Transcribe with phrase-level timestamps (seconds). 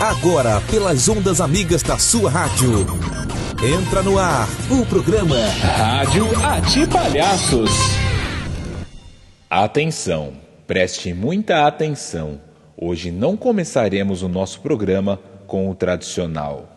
[0.00, 2.86] Agora, pelas ondas amigas da sua rádio.
[3.64, 7.70] Entra no ar o programa Rádio Ati Palhaços.
[9.48, 10.34] Atenção,
[10.66, 12.38] preste muita atenção.
[12.76, 16.68] Hoje não começaremos o nosso programa com o tradicional.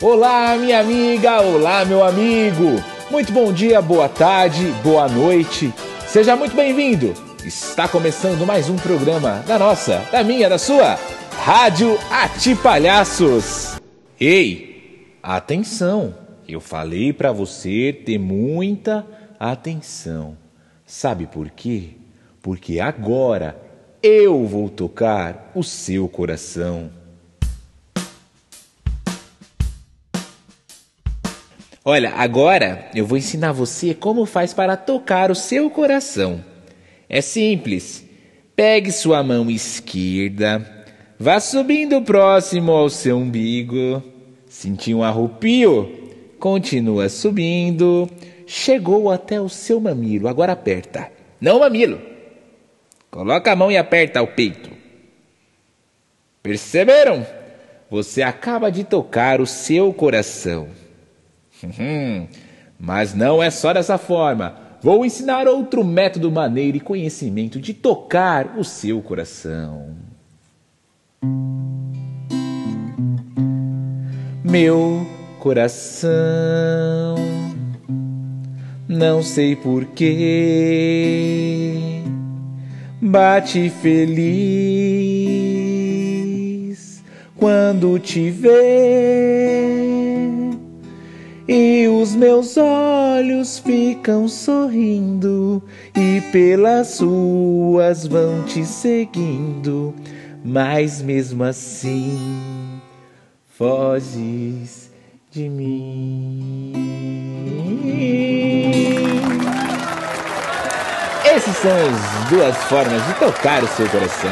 [0.00, 1.42] Olá, minha amiga!
[1.42, 2.82] Olá, meu amigo!
[3.10, 5.70] Muito bom dia, boa tarde, boa noite.
[6.06, 7.27] Seja muito bem-vindo.
[7.48, 10.96] Está começando mais um programa da nossa, da minha, da sua
[11.32, 13.80] Rádio Ati Palhaços.
[14.20, 16.14] Ei, atenção!
[16.46, 19.06] Eu falei para você ter muita
[19.40, 20.36] atenção.
[20.84, 21.92] Sabe por quê?
[22.42, 23.58] Porque agora
[24.02, 26.90] eu vou tocar o seu coração.
[31.82, 36.44] Olha, agora eu vou ensinar você como faz para tocar o seu coração.
[37.08, 38.06] É simples.
[38.54, 40.78] Pegue sua mão esquerda,
[41.20, 44.00] Vá subindo próximo ao seu umbigo.
[44.46, 46.12] Sentiu um arrupio?
[46.38, 48.08] Continua subindo.
[48.46, 50.28] Chegou até o seu mamilo.
[50.28, 51.10] Agora aperta.
[51.40, 52.00] Não mamilo.
[53.10, 54.70] Coloca a mão e aperta o peito.
[56.40, 57.26] Perceberam?
[57.90, 60.68] Você acaba de tocar o seu coração.
[62.78, 64.67] Mas não é só dessa forma.
[64.80, 69.96] Vou ensinar outro método, maneira e conhecimento de tocar o seu coração.
[74.44, 75.04] Meu
[75.40, 76.08] coração,
[78.88, 80.14] não sei porquê,
[83.02, 84.38] bate feliz
[87.36, 89.97] quando te vê.
[91.48, 95.62] E os meus olhos ficam sorrindo,
[95.96, 99.94] e pelas ruas vão te seguindo
[100.44, 102.80] mas mesmo assim
[103.56, 104.90] foges
[105.30, 106.72] de mim.
[111.24, 114.30] Essas são as duas formas de tocar o seu coração.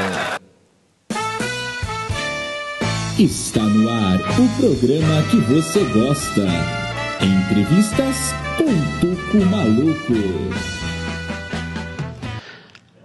[3.19, 6.86] Está no ar o programa que você gosta.
[7.21, 8.17] Entrevistas
[8.57, 8.67] com
[9.01, 10.15] Tuco Maluco.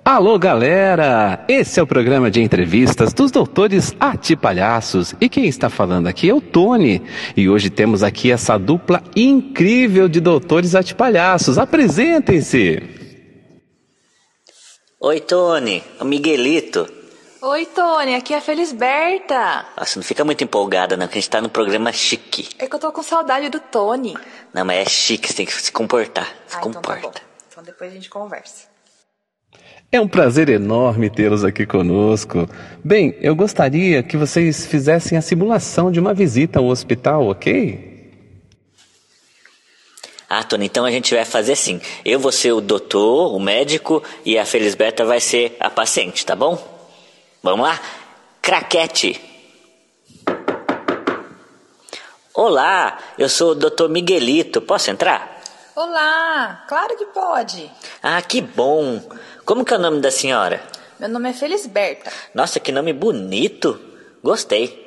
[0.04, 1.46] Alô, galera!
[1.48, 5.16] Esse é o programa de entrevistas dos doutores Ati Palhaços.
[5.22, 7.02] E quem está falando aqui é o Tony.
[7.38, 11.58] E hoje temos aqui essa dupla incrível de doutores Ati Palhaços.
[11.58, 12.84] Apresentem-se!
[15.00, 15.82] Oi, Tony.
[16.00, 17.01] O Miguelito.
[17.44, 18.14] Oi, Tony.
[18.14, 19.66] Aqui é a Felisberta.
[19.76, 22.48] Nossa, não fica muito empolgada, não, que a gente tá no programa chique.
[22.60, 24.16] É que eu tô com saudade do Tony.
[24.54, 26.28] Não, mas é chique, você tem que se comportar.
[26.46, 27.00] Se ah, comporta.
[27.00, 28.68] Então, tá então depois a gente conversa.
[29.92, 32.48] É um prazer enorme tê-los aqui conosco.
[32.84, 37.90] Bem, eu gostaria que vocês fizessem a simulação de uma visita ao hospital, ok?
[40.30, 41.82] Ah, Tony, então a gente vai fazer assim.
[42.06, 46.36] Eu vou ser o doutor, o médico, e a Felisberta vai ser a paciente, tá
[46.36, 46.81] bom?
[47.44, 47.82] Vamos lá?
[48.40, 49.20] Craquete.
[52.36, 54.62] Olá, eu sou o doutor Miguelito.
[54.62, 55.42] Posso entrar?
[55.76, 57.72] Olá, claro que pode.
[58.04, 59.02] Ah, que bom.
[59.44, 60.62] Como que é o nome da senhora?
[61.00, 62.12] Meu nome é Felisberta.
[62.32, 63.80] Nossa, que nome bonito.
[64.24, 64.80] Gostei.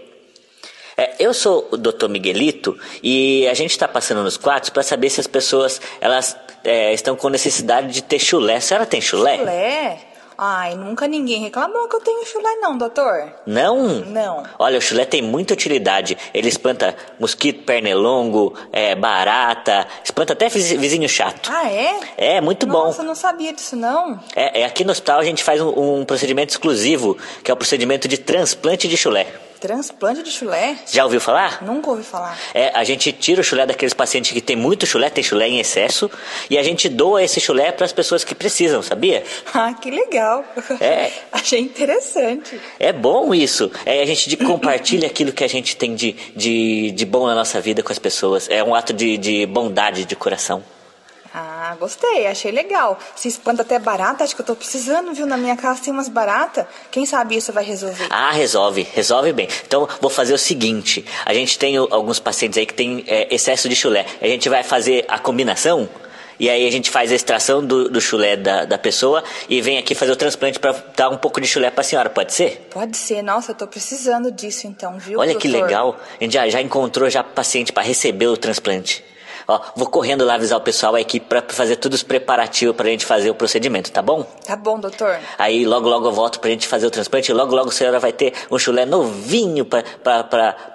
[0.97, 2.09] É, eu sou o Dr.
[2.09, 6.95] Miguelito e a gente está passando nos quartos para saber se as pessoas elas é,
[6.95, 8.57] estão com necessidade de ter chulé.
[8.57, 9.39] A senhora tem chulé?
[9.39, 10.14] Chulé?
[10.37, 13.33] Ai, nunca ninguém reclamou que eu tenho chulé não, doutor.
[13.47, 14.01] Não?
[14.07, 14.43] Não.
[14.59, 16.17] Olha, o chulé tem muita utilidade.
[16.33, 21.51] Ele espanta mosquito, pernilongo, é, barata, espanta até vizinho chato.
[21.53, 22.01] Ah, é?
[22.17, 22.87] É, muito Nossa, bom.
[22.87, 24.21] Nossa, não sabia disso não.
[24.35, 27.57] É, é, aqui no hospital a gente faz um, um procedimento exclusivo, que é o
[27.57, 29.27] procedimento de transplante de chulé.
[29.65, 30.77] Transplante de chulé?
[30.93, 31.65] Já ouviu falar?
[31.65, 32.39] Nunca ouvi falar.
[32.53, 35.59] É, a gente tira o chulé daqueles pacientes que tem muito chulé, tem chulé em
[35.59, 36.11] excesso,
[36.51, 39.25] e a gente doa esse chulé para as pessoas que precisam, sabia?
[39.55, 40.45] Ah, que legal.
[40.81, 41.11] É.
[41.33, 42.61] Achei interessante.
[42.79, 43.71] É bom isso.
[43.87, 47.59] É, a gente compartilha aquilo que a gente tem de, de, de bom na nossa
[47.61, 48.51] vida com as pessoas.
[48.51, 50.63] É um ato de, de bondade de coração.
[51.37, 52.97] Ah, gostei, achei legal.
[53.17, 55.27] Se espanta até barata, acho que eu tô precisando, viu?
[55.27, 56.65] Na minha casa tem umas baratas.
[56.93, 58.07] Quem sabe isso vai resolver?
[58.09, 59.49] Ah, resolve, resolve bem.
[59.67, 63.69] Então, vou fazer o seguinte: a gente tem alguns pacientes aí que tem é, excesso
[63.69, 64.07] de chulé.
[64.23, 65.89] A gente vai fazer a combinação.
[66.39, 69.79] E aí a gente faz a extração do, do chulé da, da pessoa e vem
[69.79, 72.69] aqui fazer o transplante para dar um pouco de chulé para a senhora, pode ser?
[72.71, 75.21] Pode ser, nossa, eu tô precisando disso então, viu?
[75.21, 75.41] Olha doutor?
[75.41, 79.05] que legal, a gente já, já encontrou já paciente para receber o transplante.
[79.47, 82.89] Ó, vou correndo lá avisar o pessoal, a equipe, pra fazer todos os preparativos pra
[82.89, 84.23] gente fazer o procedimento, tá bom?
[84.47, 85.19] Tá bom, doutor.
[85.39, 87.99] Aí logo logo eu volto pra gente fazer o transplante e logo logo a senhora
[88.01, 89.85] vai ter um chulé novinho pra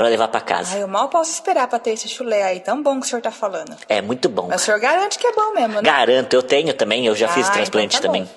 [0.01, 0.75] levar pra casa.
[0.75, 3.21] Ai, eu mal posso esperar pra ter esse chulé aí, tão bom que o senhor
[3.21, 3.75] tá falando.
[3.87, 4.47] É muito bom.
[4.49, 5.81] Mas o senhor garante que é bom mesmo, né?
[5.81, 8.23] Garanto, eu tenho também, eu já Ah, fiz então transplante tá também.
[8.23, 8.29] bom.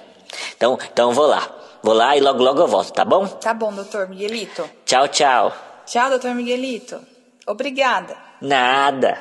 [0.56, 1.46] Então, então vou lá.
[1.82, 3.26] Vou lá e logo logo eu volto, tá bom?
[3.26, 4.64] Tá bom, doutor Miguelito.
[4.86, 5.52] Tchau, tchau.
[5.84, 7.00] Tchau, doutor Miguelito.
[7.46, 8.16] Obrigada.
[8.40, 9.18] Nada.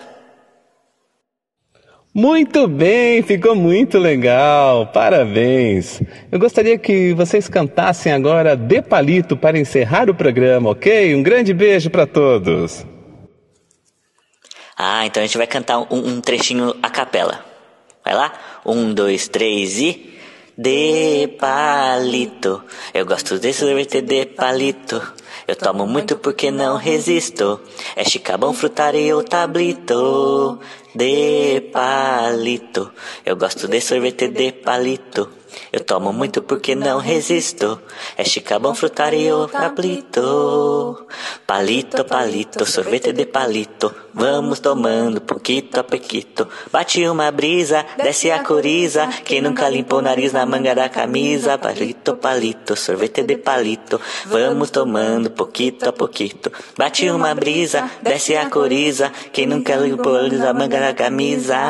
[2.14, 4.88] Muito bem, ficou muito legal.
[4.88, 6.02] Parabéns.
[6.30, 11.16] Eu gostaria que vocês cantassem agora De Palito para encerrar o programa, ok?
[11.16, 12.86] Um grande beijo para todos.
[14.78, 17.46] Ah, então a gente vai cantar um, um trechinho a capela.
[18.04, 18.34] Vai lá?
[18.66, 20.12] Um, dois, três e.
[20.58, 22.62] De palito,
[22.94, 25.02] eu gosto de sorvete de palito.
[25.48, 27.60] Eu tomo muito porque não resisto.
[27.96, 30.60] É chicabão, frutaria ou tablito.
[30.94, 32.92] De palito,
[33.26, 35.42] eu gosto de sorvete de palito.
[35.72, 37.80] Eu tomo muito porque não resisto.
[38.18, 41.08] É chicabão, frutaria ou tablito.
[41.48, 43.94] Palito, palito, sorvete de palito.
[44.14, 46.48] Vamos tomando pouquito a pouquito.
[46.72, 49.08] Bate uma brisa, desce a coriza.
[49.24, 51.58] Quem nunca limpou o nariz na manga da camisa?
[51.58, 54.00] Palito, palito, sorvete de palito.
[54.26, 56.52] Vamos tomando pouquito a pouquito.
[56.78, 59.12] Bate uma brisa, desce a coriza.
[59.32, 61.62] Quem nunca limpou o nariz na manga da camisa?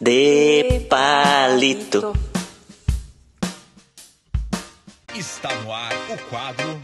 [0.00, 2.14] De palito.
[5.14, 6.80] Está no ar o quadro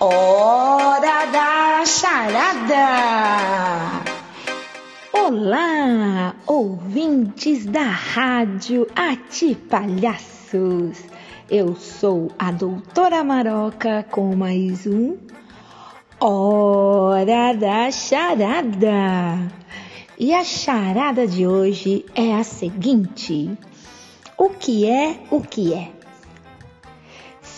[0.00, 2.86] Hora da charada!
[5.12, 10.98] Olá, ouvintes da Rádio Ati Palhaços!
[11.48, 15.29] Eu sou a doutora Maroca com mais um
[16.20, 19.50] Hora da Charada!
[20.18, 23.50] E a charada de hoje é a seguinte:
[24.36, 25.92] O que é o que é?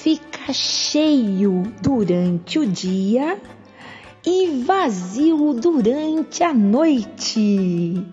[0.03, 3.41] fica cheio durante o dia
[4.27, 8.05] e vazio durante a noite.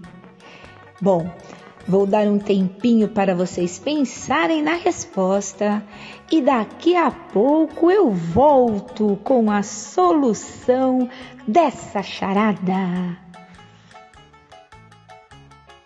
[1.02, 1.28] Bom,
[1.90, 5.84] vou dar um tempinho para vocês pensarem na resposta
[6.32, 11.10] e daqui a pouco eu volto com a solução
[11.48, 13.18] dessa charada.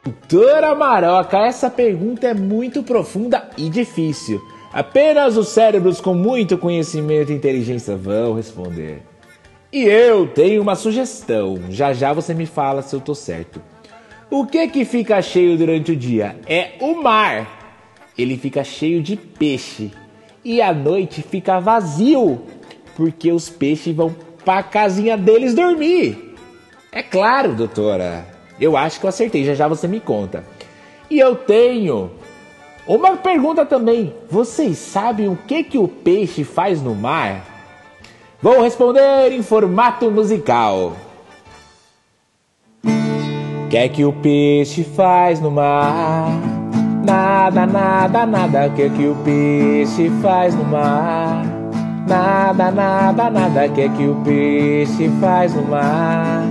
[0.03, 4.41] Doutora Maroca, essa pergunta é muito profunda e difícil.
[4.73, 9.03] Apenas os cérebros com muito conhecimento e inteligência vão responder.
[9.71, 11.57] E eu tenho uma sugestão.
[11.69, 13.72] Já já você me fala se eu tô certo.
[14.35, 16.35] O que que fica cheio durante o dia?
[16.47, 17.77] É o mar.
[18.17, 19.91] Ele fica cheio de peixe.
[20.43, 22.41] E à noite fica vazio,
[22.95, 26.35] porque os peixes vão pra casinha deles dormir.
[26.91, 28.25] É claro, doutora.
[28.59, 30.43] Eu acho que eu acertei, já já você me conta.
[31.11, 32.09] E eu tenho
[32.87, 34.15] uma pergunta também.
[34.31, 37.45] Vocês sabem o que que o peixe faz no mar?
[38.41, 40.97] Vou responder em formato musical.
[43.73, 46.29] Que é que o peixe faz no mar?
[47.03, 48.67] Nada, nada, nada.
[48.67, 51.43] O que é que o peixe faz no mar?
[52.07, 53.65] Nada, nada, nada.
[53.65, 56.45] O que é que o peixe faz no mar?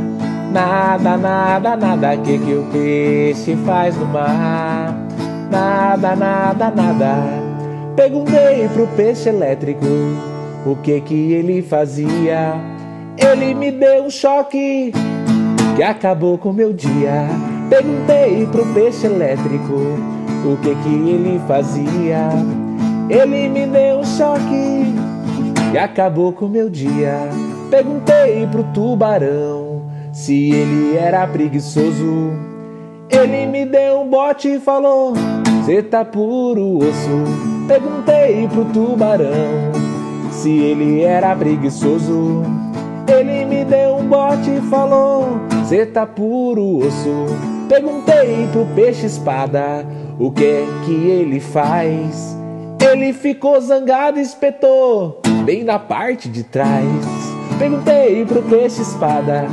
[0.53, 2.15] Nada, nada, nada.
[2.15, 4.93] O que é que o peixe faz no mar?
[5.49, 7.15] Nada, nada, nada.
[7.95, 9.87] Perguntei pro peixe elétrico
[10.67, 12.55] o que que ele fazia.
[13.17, 14.93] Ele me deu um choque
[15.77, 17.29] que acabou com meu dia.
[17.69, 19.75] Perguntei pro peixe elétrico
[20.45, 22.29] o que que ele fazia.
[23.09, 24.95] Ele me deu um choque
[25.71, 27.29] que acabou com meu dia.
[27.71, 32.33] Perguntei pro tubarão se ele era preguiçoso.
[33.09, 35.15] Ele me deu um bote e falou:
[35.65, 37.67] Cê tá puro osso.
[37.67, 39.73] Perguntei pro tubarão
[40.31, 42.43] se ele era preguiçoso.
[43.07, 47.29] Ele me deu um bote e falou: Cê tá puro osso.
[47.67, 49.87] Perguntei pro peixe espada
[50.19, 52.37] o que é que ele faz.
[52.79, 56.85] Ele ficou zangado e espetou bem na parte de trás.
[57.59, 59.47] Perguntei pro peixe espada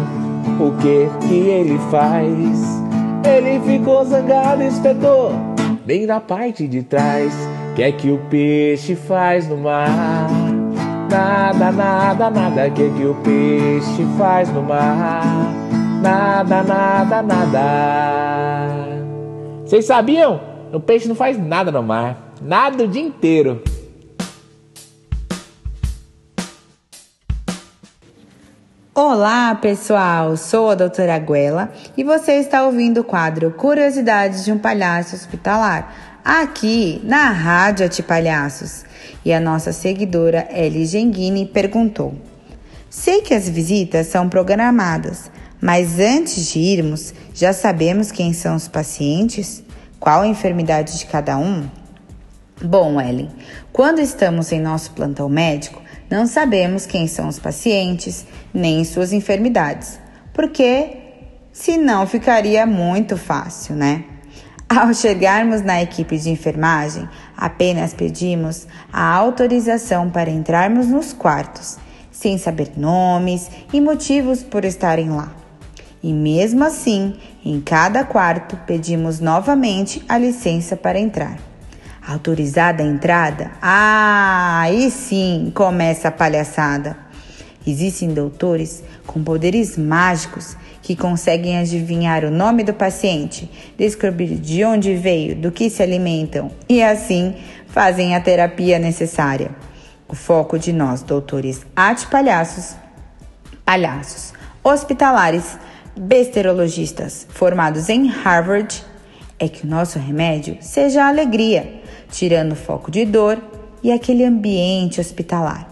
[0.59, 2.83] o que que ele faz.
[3.25, 5.31] Ele ficou zangado e espetou
[5.85, 7.33] bem na parte de trás.
[7.77, 10.27] Que é que o peixe faz no mar?
[11.09, 12.69] Nada, nada, nada.
[12.71, 15.68] Que é que o peixe faz no mar?
[16.01, 17.60] Nada, nada, nada.
[19.65, 20.39] Vocês sabiam?
[20.72, 22.34] O peixe não faz nada no mar.
[22.41, 23.62] Nada o dia inteiro.
[28.96, 30.38] Olá, pessoal!
[30.38, 36.20] Sou a doutora Guela e você está ouvindo o quadro Curiosidades de um Palhaço Hospitalar,
[36.24, 38.86] aqui na Rádio Atipalhaços.
[39.25, 42.13] E a nossa seguidora Ellie Genghini perguntou:
[42.89, 45.29] Sei que as visitas são programadas,
[45.62, 49.63] mas antes de irmos, já sabemos quem são os pacientes?
[50.00, 51.68] Qual a enfermidade de cada um?
[52.62, 53.30] Bom, Ellen,
[53.72, 60.00] quando estamos em nosso plantão médico, não sabemos quem são os pacientes nem suas enfermidades,
[60.34, 60.98] porque
[61.51, 64.04] senão ficaria muito fácil, né?
[64.68, 71.78] Ao chegarmos na equipe de enfermagem, apenas pedimos a autorização para entrarmos nos quartos,
[72.12, 75.38] sem saber nomes e motivos por estarem lá.
[76.01, 81.38] E mesmo assim, em cada quarto pedimos novamente a licença para entrar.
[82.08, 83.51] Autorizada a entrada?
[83.62, 86.98] Ah, aí sim começa a palhaçada.
[87.68, 94.96] Existem doutores com poderes mágicos que conseguem adivinhar o nome do paciente, descobrir de onde
[94.96, 97.36] veio, do que se alimentam e assim
[97.68, 99.51] fazem a terapia necessária.
[100.08, 102.75] O foco de nós, doutores arte-palhaços,
[103.63, 105.60] palhaços, hospitalares,
[106.00, 108.82] besterologistas formados em Harvard,
[109.38, 113.38] é que o nosso remédio seja a alegria tirando o foco de dor
[113.84, 115.68] e aquele ambiente hospitalar.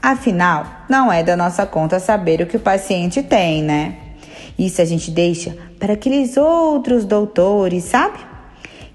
[0.00, 3.96] Afinal, não é da nossa conta saber o que o paciente tem, né?
[4.58, 8.18] Isso a gente deixa para aqueles outros doutores, sabe?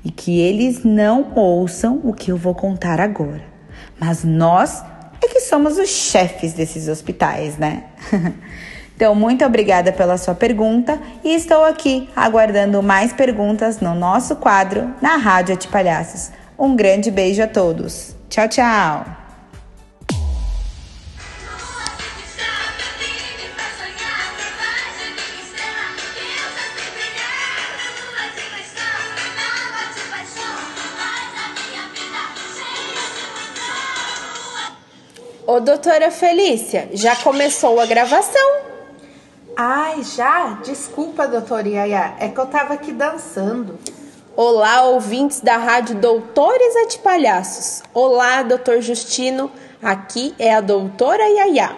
[0.04, 3.44] E que eles não ouçam o que eu vou contar agora.
[4.00, 4.84] Mas nós
[5.22, 7.86] é que somos os chefes desses hospitais, né?
[9.00, 14.94] então, muito obrigada pela sua pergunta e estou aqui aguardando mais perguntas no nosso quadro
[15.02, 16.32] na Rádio Atipalhaços.
[16.60, 18.14] Um grande beijo a todos.
[18.28, 19.06] Tchau, tchau!
[35.48, 38.69] Ô, doutora Felícia, já começou a gravação?
[39.62, 40.62] Ai, já?
[40.64, 43.78] Desculpa, doutora Yaya, é que eu tava aqui dançando.
[44.34, 47.84] Olá, ouvintes da Rádio Doutores Atipalhaços.
[47.94, 49.52] Olá, doutor Justino.
[49.84, 51.76] Aqui é a doutora Yaya.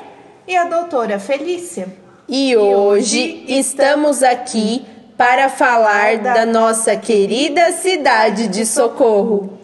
[0.47, 1.88] E a doutora Felícia.
[2.29, 4.85] E, e hoje, estamos aqui
[5.17, 9.57] para falar da, da nossa querida cidade de Socorro.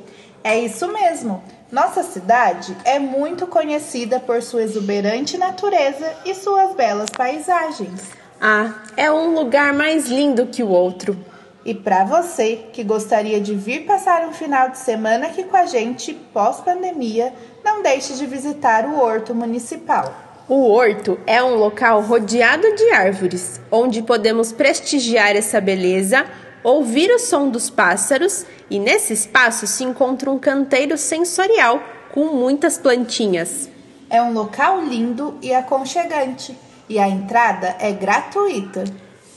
[0.43, 1.43] É isso mesmo.
[1.71, 8.03] Nossa cidade é muito conhecida por sua exuberante natureza e suas belas paisagens.
[8.39, 11.17] Ah, é um lugar mais lindo que o outro.
[11.65, 15.65] E para você que gostaria de vir passar um final de semana aqui com a
[15.65, 17.33] gente pós-pandemia,
[17.65, 20.13] não deixe de visitar o Horto Municipal.
[20.47, 26.25] O Horto é um local rodeado de árvores, onde podemos prestigiar essa beleza,
[26.63, 31.81] ouvir o som dos pássaros e nesse espaço se encontra um canteiro sensorial
[32.13, 33.69] com muitas plantinhas.
[34.09, 36.57] É um local lindo e aconchegante
[36.89, 38.83] e a entrada é gratuita.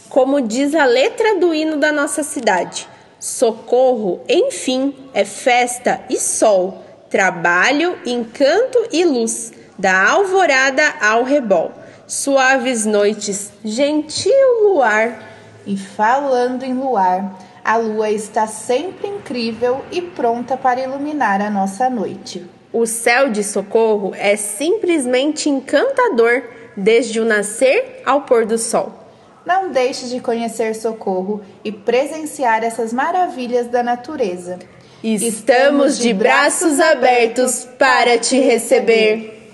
[0.08, 6.84] Como diz a letra do hino da nossa cidade: socorro, enfim, é festa e sol,
[7.08, 11.72] trabalho, encanto e luz, da alvorada ao rebol.
[12.06, 15.28] Suaves noites, gentil luar.
[15.66, 21.88] E falando em luar, a lua está sempre incrível e pronta para iluminar a nossa
[21.90, 22.46] noite.
[22.72, 26.42] O céu de socorro é simplesmente encantador,
[26.76, 29.00] desde o nascer ao pôr do sol.
[29.44, 34.58] Não deixe de conhecer Socorro e presenciar essas maravilhas da natureza.
[35.02, 39.50] Estamos de braços abertos para te receber.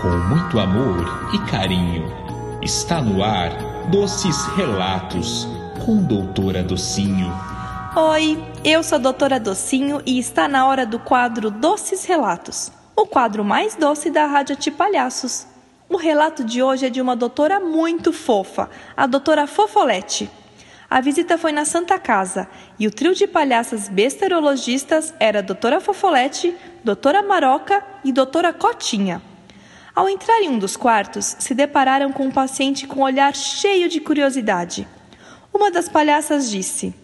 [0.00, 2.10] Com muito amor e carinho,
[2.62, 3.50] está no ar
[3.90, 5.51] Doces Relatos
[5.84, 7.32] com Doutora Docinho.
[7.96, 13.04] Oi, eu sou a Doutora Docinho e está na hora do quadro Doces Relatos, o
[13.04, 15.44] quadro mais doce da Rádio Tipalhaços.
[15.88, 20.30] O relato de hoje é de uma doutora muito fofa, a doutora Fofolete.
[20.88, 22.46] A visita foi na Santa Casa
[22.78, 29.20] e o trio de palhaças besterologistas era a doutora Fofolete, doutora Maroca e doutora Cotinha.
[29.96, 33.88] Ao entrar em um dos quartos, se depararam com um paciente com um olhar cheio
[33.88, 34.86] de curiosidade.
[35.52, 36.94] Uma das palhaças disse: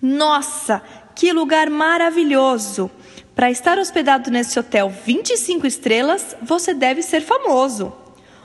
[0.00, 0.82] Nossa,
[1.14, 2.90] que lugar maravilhoso!
[3.34, 7.92] Para estar hospedado nesse hotel 25 estrelas, você deve ser famoso.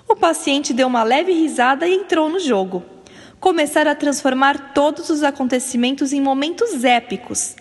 [0.07, 2.83] O paciente deu uma leve risada e entrou no jogo.
[3.39, 7.55] Começaram a transformar todos os acontecimentos em momentos épicos.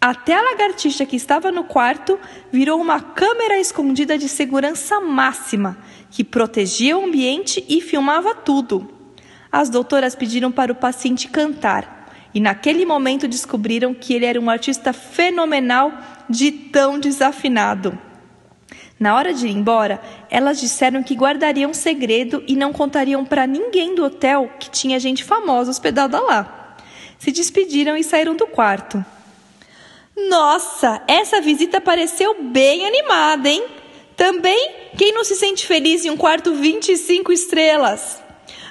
[0.00, 2.18] Até a lagartixa que estava no quarto
[2.50, 5.76] virou uma câmera escondida de segurança máxima,
[6.10, 8.99] que protegia o ambiente e filmava tudo.
[9.52, 14.48] As doutoras pediram para o paciente cantar, e naquele momento descobriram que ele era um
[14.48, 15.92] artista fenomenal
[16.28, 17.98] de tão desafinado.
[18.98, 23.94] Na hora de ir embora, elas disseram que guardariam segredo e não contariam para ninguém
[23.94, 26.76] do hotel que tinha gente famosa hospedada lá.
[27.18, 29.02] Se despediram e saíram do quarto.
[30.28, 33.64] Nossa, essa visita pareceu bem animada, hein?
[34.14, 38.19] Também, quem não se sente feliz em um quarto 25 estrelas?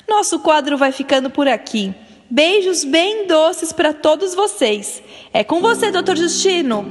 [0.09, 1.93] Nosso quadro vai ficando por aqui.
[2.29, 5.01] Beijos bem doces para todos vocês.
[5.31, 6.15] É com você, Dr.
[6.15, 6.85] Justino.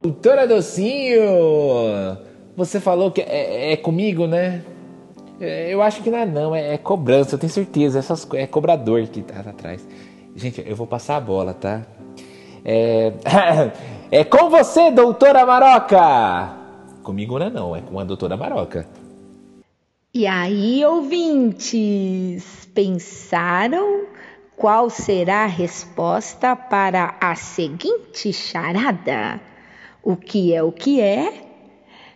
[0.00, 1.20] Doutora Docinho,
[2.56, 4.62] você falou que é, é comigo, né?
[5.40, 7.98] É, eu acho que não é não, é, é cobrança, eu tenho certeza.
[7.98, 9.86] Essas, é cobrador que tá atrás.
[10.36, 11.82] Gente, eu vou passar a bola, tá?
[12.64, 13.12] É,
[14.10, 16.61] é com você, doutora Maroca!
[17.02, 18.88] Comigo não é não, é com a doutora Maroca.
[20.14, 24.06] E aí, ouvintes, pensaram
[24.56, 29.40] qual será a resposta para a seguinte charada?
[30.02, 31.48] O que é o que é?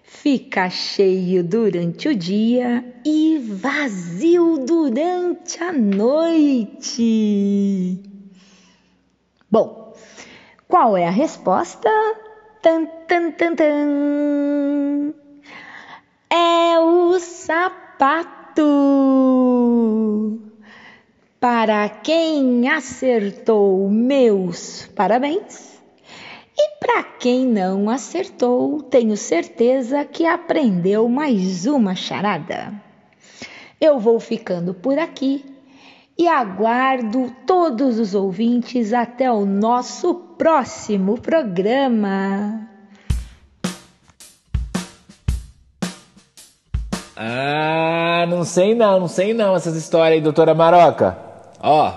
[0.02, 7.02] Fica cheio durante o dia e vazio durante a noite.
[9.50, 9.94] Bom,
[10.68, 11.90] qual é a resposta?
[12.66, 15.14] Tan, tan, tan, tan.
[16.28, 18.66] É o sapato.
[21.38, 25.80] Para quem acertou, meus parabéns.
[26.58, 32.74] E para quem não acertou, tenho certeza que aprendeu mais uma charada.
[33.80, 35.55] Eu vou ficando por aqui
[36.18, 42.68] e aguardo todos os ouvintes até o nosso próximo programa.
[47.16, 51.16] Ah, não sei não, não sei não essas histórias aí, doutora Maroca.
[51.60, 51.92] Ó,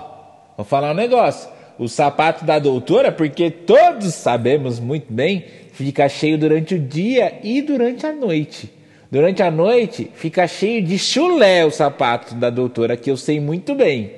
[0.56, 1.48] vou falar um negócio.
[1.78, 7.62] O sapato da doutora, porque todos sabemos muito bem, fica cheio durante o dia e
[7.62, 8.70] durante a noite.
[9.10, 13.74] Durante a noite fica cheio de chulé o sapato da doutora, que eu sei muito
[13.74, 14.12] bem,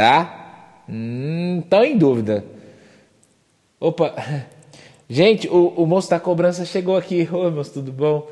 [0.00, 0.82] tá?
[0.88, 2.42] Hum, tô em dúvida.
[3.78, 4.14] Opa,
[5.06, 7.28] gente, o, o moço da cobrança chegou aqui.
[7.30, 8.26] Oi, moço, tudo bom?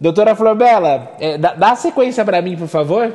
[0.00, 3.14] Doutora Florbela, é, dá, dá sequência para mim, por favor.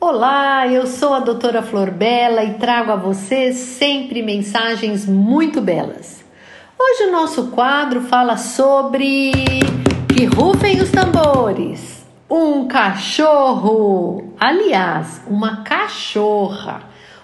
[0.00, 6.24] Olá, eu sou a doutora Florbela e trago a você sempre mensagens muito belas.
[6.78, 9.30] Hoje o nosso quadro fala sobre
[10.08, 11.95] que rufem os tambores.
[12.28, 16.82] Um cachorro, aliás, uma cachorra.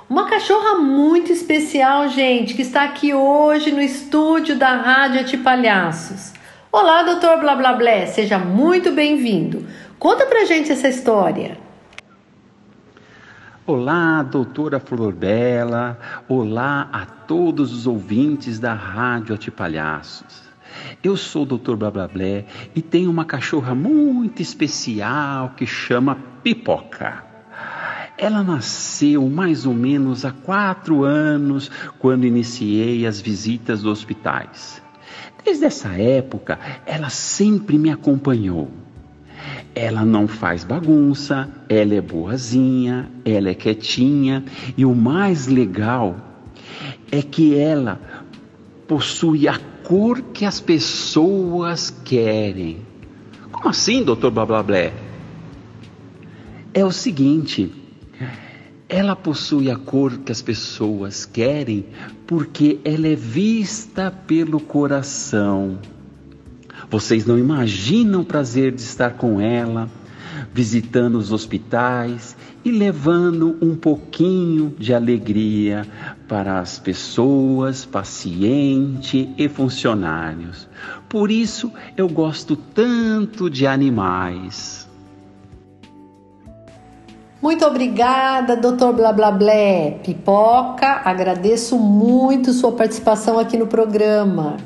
[0.09, 6.33] Uma cachorra muito especial, gente, que está aqui hoje no estúdio da Rádio Atipalhaços.
[6.71, 9.67] Olá, doutor Blá Blá Blé, seja muito bem-vindo.
[9.99, 11.59] Conta pra gente essa história.
[13.67, 15.99] Olá, doutora Florbela.
[16.29, 20.42] Olá a todos os ouvintes da Rádio Atipalhaços.
[21.03, 21.75] Eu sou o Dr.
[21.75, 22.45] Blablablé
[22.77, 27.25] e tenho uma cachorra muito especial que chama Pipoca.
[28.17, 34.81] Ela nasceu mais ou menos há quatro anos, quando iniciei as visitas dos hospitais.
[35.45, 38.71] Desde essa época, ela sempre me acompanhou.
[39.75, 44.45] Ela não faz bagunça, ela é boazinha, ela é quietinha
[44.77, 46.15] e o mais legal
[47.11, 48.01] é que ela
[48.87, 49.59] possui a
[49.93, 52.79] cor que as pessoas querem.
[53.51, 54.91] Como assim, doutor Blablablé?
[56.73, 57.71] É o seguinte,
[58.89, 61.85] ela possui a cor que as pessoas querem
[62.27, 65.79] porque ela é vista pelo coração.
[66.89, 69.91] Vocês não imaginam o prazer de estar com ela,
[70.53, 75.87] visitando os hospitais e levando um pouquinho de alegria
[76.29, 80.69] para as pessoas, pacientes e funcionários.
[81.09, 84.89] Por isso eu gosto tanto de animais.
[87.41, 89.99] Muito obrigada, doutor Blá Blá Blé.
[90.05, 94.59] Pipoca, agradeço muito sua participação aqui no programa.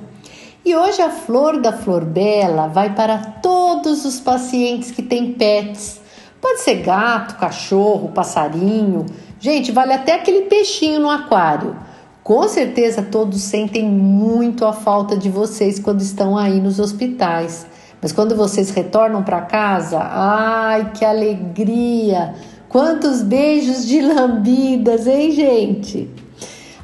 [0.63, 3.56] E hoje a flor da flor bela vai para todos
[4.05, 6.01] os pacientes que têm pets.
[6.41, 9.07] Pode ser gato, cachorro, passarinho.
[9.41, 11.77] Gente, vale até aquele peixinho no aquário.
[12.23, 17.67] Com certeza todos sentem muito a falta de vocês quando estão aí nos hospitais.
[18.03, 22.35] Mas quando vocês retornam para casa, ai que alegria!
[22.69, 26.26] Quantos beijos de lambidas, hein, gente?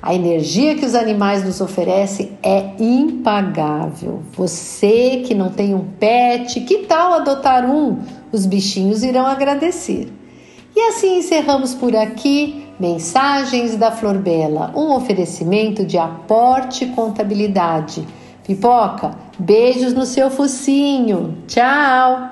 [0.03, 4.23] A energia que os animais nos oferecem é impagável.
[4.33, 8.01] Você que não tem um pet, que tal adotar um?
[8.33, 10.12] Os bichinhos irão agradecer.
[10.75, 18.05] E assim encerramos por aqui Mensagens da Flor Bela, um oferecimento de aporte contabilidade.
[18.45, 21.38] Pipoca, beijos no seu focinho.
[21.47, 22.32] Tchau!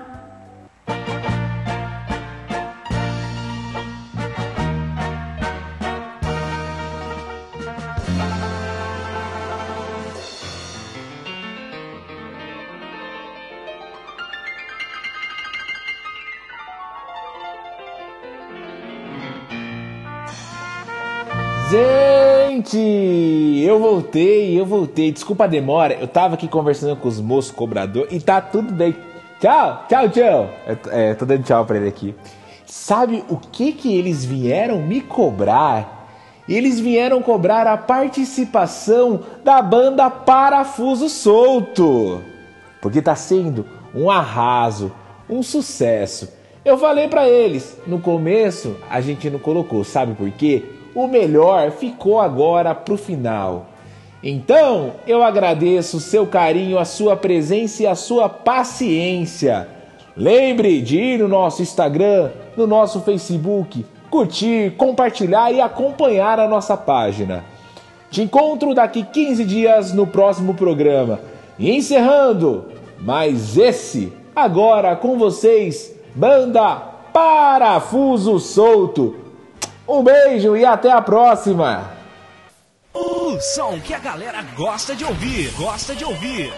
[24.10, 25.12] Voltei, eu voltei.
[25.12, 28.96] Desculpa a demora, eu tava aqui conversando com os moços cobrador e tá tudo bem.
[29.40, 30.50] Tchau, tchau, tchau.
[30.90, 32.14] É, tô dando tchau pra ele aqui.
[32.66, 36.08] Sabe o que que eles vieram me cobrar?
[36.48, 42.20] Eles vieram cobrar a participação da banda Parafuso Solto.
[42.82, 44.92] Porque tá sendo um arraso,
[45.28, 46.28] um sucesso.
[46.64, 50.64] Eu falei para eles, no começo a gente não colocou, sabe por quê?
[50.94, 53.66] o melhor ficou agora para o final.
[54.22, 59.66] Então, eu agradeço o seu carinho, a sua presença e a sua paciência.
[60.16, 66.76] Lembre de ir no nosso Instagram, no nosso Facebook, curtir, compartilhar e acompanhar a nossa
[66.76, 67.44] página.
[68.10, 71.20] Te encontro daqui 15 dias no próximo programa.
[71.58, 72.66] E encerrando,
[72.98, 76.76] mais esse, agora com vocês, Banda
[77.12, 79.30] Parafuso Solto
[79.90, 81.99] um beijo e até a próxima!
[83.40, 86.52] Som que a galera gosta de ouvir, gosta de ouvir.